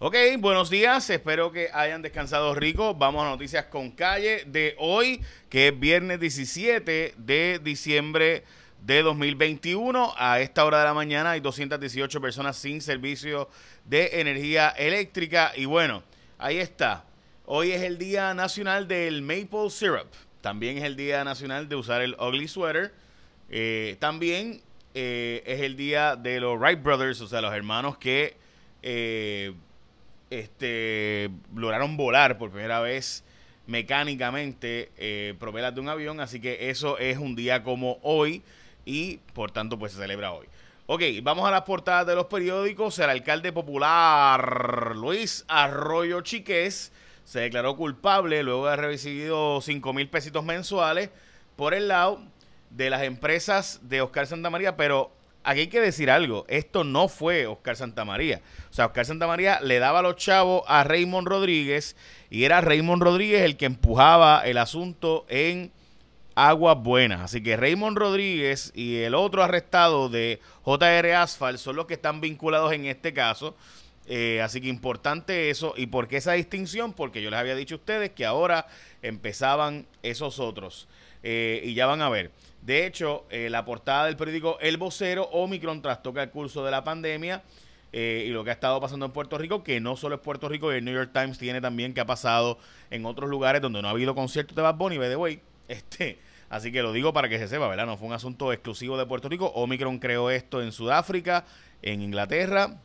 [0.00, 2.94] Ok, buenos días, espero que hayan descansado rico.
[2.94, 8.44] Vamos a noticias con calle de hoy, que es viernes 17 de diciembre
[8.80, 10.14] de 2021.
[10.16, 13.48] A esta hora de la mañana hay 218 personas sin servicio
[13.86, 15.50] de energía eléctrica.
[15.56, 16.04] Y bueno,
[16.38, 17.04] ahí está.
[17.44, 20.06] Hoy es el Día Nacional del Maple Syrup.
[20.40, 22.94] También es el Día Nacional de usar el Ugly Sweater.
[23.50, 24.62] Eh, también
[24.94, 28.36] eh, es el Día de los Wright Brothers, o sea, los hermanos que...
[28.80, 29.54] Eh,
[30.30, 33.24] este, lograron volar por primera vez
[33.66, 38.42] mecánicamente eh, propelas de un avión, así que eso es un día como hoy
[38.84, 40.46] y por tanto pues se celebra hoy.
[40.86, 42.98] Ok, vamos a las portadas de los periódicos.
[42.98, 46.92] El alcalde popular Luis Arroyo Chiqués
[47.24, 51.10] se declaró culpable luego de haber recibido 5 mil pesitos mensuales
[51.56, 52.22] por el lado
[52.70, 55.12] de las empresas de Oscar Santamaría, pero
[55.48, 58.42] aquí hay que decir algo, esto no fue Oscar Santamaría.
[58.70, 61.96] O sea, Oscar Santamaría le daba los chavos a Raymond Rodríguez
[62.28, 65.72] y era Raymond Rodríguez el que empujaba el asunto en
[66.34, 67.22] aguas buenas.
[67.22, 72.20] Así que Raymond Rodríguez y el otro arrestado de JR Asphalt son los que están
[72.20, 73.56] vinculados en este caso.
[74.06, 75.72] Eh, así que importante eso.
[75.78, 76.92] ¿Y por qué esa distinción?
[76.92, 78.66] Porque yo les había dicho a ustedes que ahora
[79.00, 80.88] empezaban esos otros.
[81.22, 82.32] Eh, y ya van a ver.
[82.68, 86.84] De hecho, eh, la portada del periódico El Vocero, Omicron trastoca el curso de la
[86.84, 87.42] pandemia
[87.94, 90.50] eh, y lo que ha estado pasando en Puerto Rico, que no solo es Puerto
[90.50, 92.58] Rico, el New York Times tiene también que ha pasado
[92.90, 95.40] en otros lugares donde no ha habido conciertos de Bad Bunny, by the way.
[95.68, 96.18] Este,
[96.50, 97.86] así que lo digo para que se sepa, ¿verdad?
[97.86, 99.46] No fue un asunto exclusivo de Puerto Rico.
[99.54, 101.46] Omicron creó esto en Sudáfrica,
[101.80, 102.76] en Inglaterra,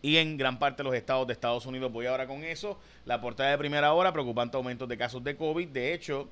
[0.00, 1.92] y en gran parte de los estados de Estados Unidos.
[1.92, 2.78] Voy ahora con eso.
[3.04, 5.68] La portada de primera hora, preocupante aumento de casos de COVID.
[5.68, 6.30] De hecho,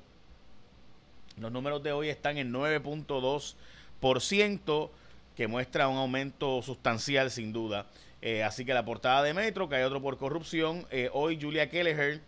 [1.39, 4.89] los números de hoy están en 9.2%,
[5.35, 7.85] que muestra un aumento sustancial sin duda.
[8.21, 10.87] Eh, así que la portada de Metro, que hay otro por corrupción.
[10.89, 12.21] Eh, hoy Julia Kelleher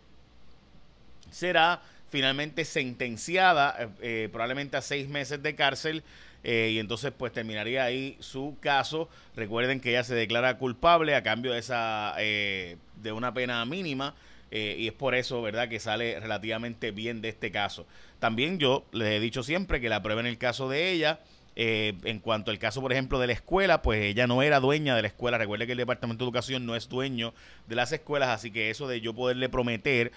[1.30, 6.02] será finalmente sentenciada eh, probablemente a seis meses de cárcel
[6.42, 9.10] y entonces pues terminaría ahí su caso.
[9.36, 14.14] Recuerden que ella se declara culpable a cambio de esa de una pena mínima
[14.50, 17.86] eh, y es por eso, ¿verdad?, que sale relativamente bien de este caso.
[18.18, 21.20] También yo les he dicho siempre que la prueba en el caso de ella,
[21.56, 24.96] eh, en cuanto al caso, por ejemplo, de la escuela, pues ella no era dueña
[24.96, 25.38] de la escuela.
[25.38, 27.34] Recuerde que el Departamento de Educación no es dueño
[27.68, 30.12] de las escuelas, así que eso de yo poderle prometer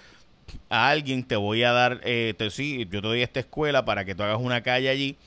[0.69, 4.03] a alguien, te voy a dar, eh, te, sí, yo te doy esta escuela para
[4.05, 5.17] que tú hagas una calle allí,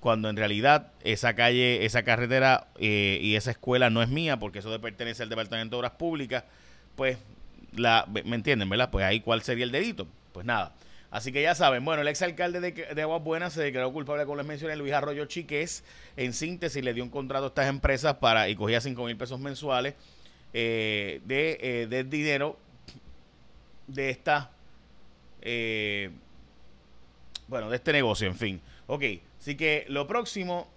[0.00, 4.80] cuando en realidad esa calle, esa carretera y esa escuela no es mía, porque eso
[4.80, 6.44] pertenece al Departamento de Obras Públicas,
[6.94, 7.16] pues
[7.76, 8.90] la, ¿me entienden, verdad?
[8.90, 10.06] Pues ahí cuál sería el delito.
[10.32, 10.74] Pues nada.
[11.10, 14.36] Así que ya saben, bueno, el exalcalde de, de Aguas Buenas se declaró culpable, como
[14.36, 15.84] les mencioné, Luis Arroyo Chiques.
[16.16, 19.38] En síntesis, le dio un contrato a estas empresas para y cogía 5 mil pesos
[19.38, 19.94] mensuales
[20.56, 22.56] eh, de, eh, de, dinero
[23.88, 24.52] de esta,
[25.42, 26.10] eh,
[27.48, 28.60] bueno, de este negocio, en fin.
[28.86, 29.02] Ok,
[29.40, 30.68] así que lo próximo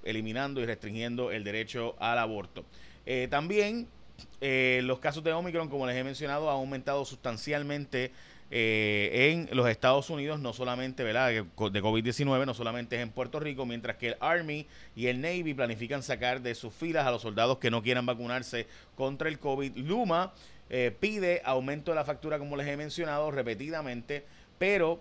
[0.05, 2.65] eliminando y restringiendo el derecho al aborto.
[3.29, 3.87] también
[4.41, 8.13] los casos de Omicron, como les he mencionado, han aumentado sustancialmente
[8.53, 11.29] eh, en los Estados Unidos, no solamente ¿verdad?
[11.29, 15.55] de COVID-19, no solamente es en Puerto Rico, mientras que el Army y el Navy
[15.55, 19.77] planifican sacar de sus filas a los soldados que no quieran vacunarse contra el COVID.
[19.77, 20.33] Luma
[20.69, 24.25] eh, pide aumento de la factura, como les he mencionado repetidamente,
[24.59, 24.99] pero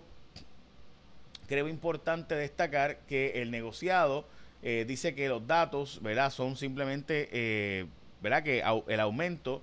[1.48, 4.28] creo importante destacar que el negociado
[4.62, 6.30] eh, dice que los datos ¿verdad?
[6.30, 7.88] son simplemente,
[8.20, 8.42] ¿verdad?
[8.42, 9.62] que el aumento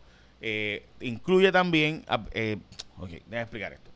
[1.00, 2.06] incluye también...
[3.00, 3.92] Ok, déjame explicar esto.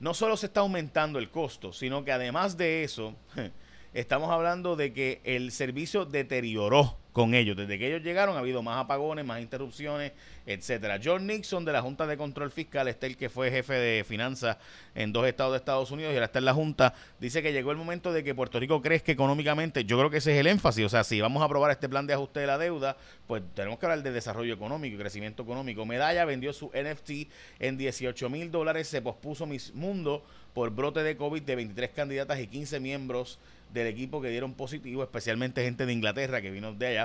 [0.00, 3.14] No solo se está aumentando el costo, sino que además de eso,
[3.94, 7.56] estamos hablando de que el servicio deterioró con ellos.
[7.56, 10.12] Desde que ellos llegaron ha habido más apagones, más interrupciones,
[10.46, 11.00] etcétera.
[11.02, 14.56] John Nixon de la Junta de Control Fiscal, este el que fue jefe de finanzas
[14.94, 17.70] en dos estados de Estados Unidos y ahora está en la Junta, dice que llegó
[17.70, 19.84] el momento de que Puerto Rico crezca económicamente.
[19.84, 20.84] Yo creo que ese es el énfasis.
[20.84, 22.96] O sea, si vamos a aprobar este plan de ajuste de la deuda,
[23.26, 25.84] pues tenemos que hablar de desarrollo económico y crecimiento económico.
[25.86, 30.24] Medalla vendió su NFT en 18 mil dólares, se pospuso Miss Mundo
[30.54, 33.38] por brote de COVID de 23 candidatas y 15 miembros
[33.72, 36.99] del equipo que dieron positivo, especialmente gente de Inglaterra que vino de allá.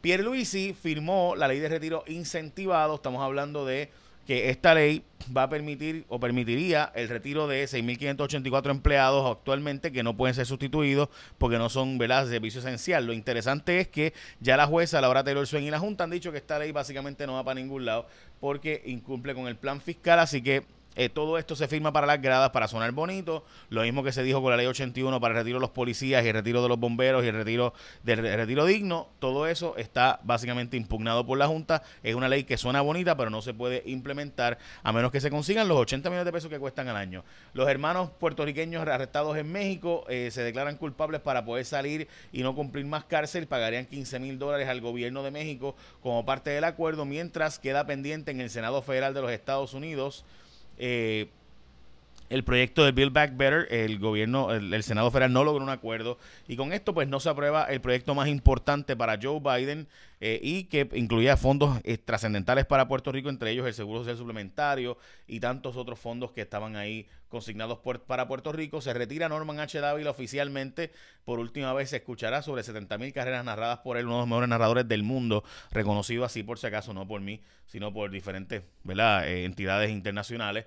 [0.00, 2.94] Pierre Luisi firmó la ley de retiro incentivado.
[2.94, 3.90] Estamos hablando de
[4.26, 5.02] que esta ley
[5.36, 10.46] va a permitir o permitiría el retiro de 6.584 empleados actualmente que no pueden ser
[10.46, 12.28] sustituidos porque no son ¿verdad?
[12.28, 13.06] servicio esencial.
[13.06, 16.30] Lo interesante es que ya la jueza, Laura Taylor Swain y la Junta han dicho
[16.30, 18.06] que esta ley básicamente no va para ningún lado
[18.38, 20.64] porque incumple con el plan fiscal, así que
[21.00, 23.42] eh, todo esto se firma para las gradas, para sonar bonito.
[23.70, 26.22] Lo mismo que se dijo con la ley 81 para el retiro de los policías
[26.22, 29.08] y el retiro de los bomberos y el retiro del retiro digno.
[29.18, 31.82] Todo eso está básicamente impugnado por la Junta.
[32.02, 35.30] Es una ley que suena bonita, pero no se puede implementar a menos que se
[35.30, 37.24] consigan los 80 millones de pesos que cuestan al año.
[37.54, 42.54] Los hermanos puertorriqueños arrestados en México eh, se declaran culpables para poder salir y no
[42.54, 43.46] cumplir más cárcel.
[43.46, 48.32] Pagarían 15 mil dólares al gobierno de México como parte del acuerdo, mientras queda pendiente
[48.32, 50.26] en el Senado Federal de los Estados Unidos
[50.78, 51.28] eh,
[52.30, 56.16] el proyecto de Build Back Better, el gobierno, el, Senado Federal no logró un acuerdo
[56.48, 59.88] y con esto pues no se aprueba el proyecto más importante para Joe Biden
[60.20, 64.16] eh, y que incluía fondos eh, trascendentales para Puerto Rico, entre ellos el Seguro Social
[64.16, 64.96] Suplementario
[65.26, 68.82] y tantos otros fondos que estaban ahí consignados para Puerto Rico.
[68.82, 69.80] Se retira Norman H.
[69.80, 70.92] Dávila oficialmente.
[71.24, 74.28] Por última vez se escuchará sobre 70 mil carreras narradas por él, uno de los
[74.28, 78.62] mejores narradores del mundo, reconocido así por si acaso, no por mí, sino por diferentes
[78.62, 80.66] eh, entidades internacionales.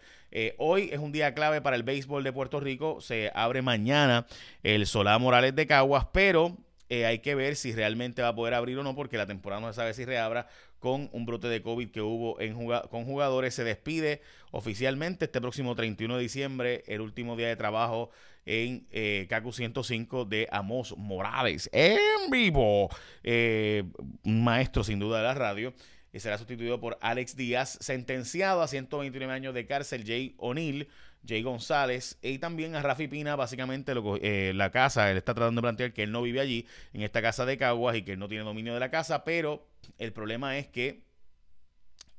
[0.57, 3.01] Hoy es un día clave para el béisbol de Puerto Rico.
[3.01, 4.25] Se abre mañana
[4.63, 6.57] el Solá Morales de Caguas, pero
[6.89, 9.61] eh, hay que ver si realmente va a poder abrir o no, porque la temporada
[9.61, 10.47] no se sabe si reabra
[10.77, 12.53] con un brote de COVID que hubo en
[12.89, 13.55] con jugadores.
[13.55, 14.21] Se despide
[14.51, 18.11] oficialmente este próximo 31 de diciembre, el último día de trabajo
[18.45, 21.97] en eh, CACU 105 de Amos Morales en
[22.29, 22.89] vivo.
[23.23, 23.85] Eh,
[24.23, 25.73] maestro sin duda de la radio.
[26.13, 30.05] Y será sustituido por Alex Díaz, sentenciado a 129 años de cárcel.
[30.05, 30.87] Jay O'Neill
[31.27, 35.63] Jay González y también a Rafi Pina, básicamente eh, la casa, él está tratando de
[35.63, 38.27] plantear que él no vive allí, en esta casa de Caguas y que él no
[38.27, 39.65] tiene dominio de la casa, pero
[39.97, 41.03] el problema es que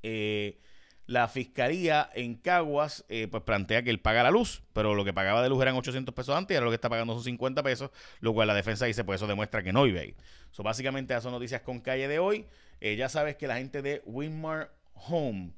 [0.02, 0.58] eh,
[1.06, 5.12] la fiscalía en Caguas eh, pues plantea que él paga la luz, pero lo que
[5.12, 7.62] pagaba de luz eran 800 pesos antes y ahora lo que está pagando son 50
[7.62, 10.14] pesos, lo cual la defensa dice, pues eso demuestra que no vive ahí.
[10.56, 12.46] Básicamente esas son noticias con calle de hoy.
[12.80, 15.52] Ya sabes que la gente de Winmar Home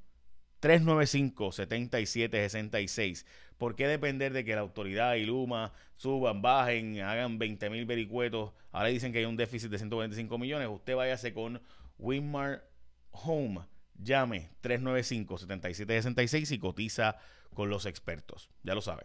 [0.60, 3.24] 395-7766.
[3.58, 8.52] ¿Por qué depender de que la autoridad y Luma suban, bajen, hagan 20 mil vericuetos?
[8.72, 10.68] Ahora dicen que hay un déficit de 125 millones.
[10.68, 11.62] Usted váyase con
[11.98, 12.68] Winmar
[13.10, 13.60] Home.
[13.98, 17.16] Llame 395-7766 y cotiza
[17.54, 18.50] con los expertos.
[18.62, 19.04] Ya lo sabe.